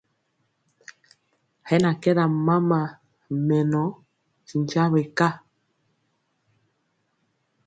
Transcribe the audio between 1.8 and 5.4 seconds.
na kɛ ɗam mama mɛnɔ ti nkyambe ka.